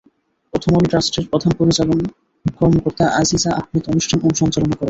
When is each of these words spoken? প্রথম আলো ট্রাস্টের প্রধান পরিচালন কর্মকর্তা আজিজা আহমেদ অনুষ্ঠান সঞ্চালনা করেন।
প্রথম 0.53 0.71
আলো 0.75 0.87
ট্রাস্টের 0.87 1.25
প্রধান 1.31 1.51
পরিচালন 1.59 1.99
কর্মকর্তা 2.57 3.05
আজিজা 3.19 3.49
আহমেদ 3.53 3.83
অনুষ্ঠান 3.87 4.17
সঞ্চালনা 4.41 4.67
করেন। 4.67 4.79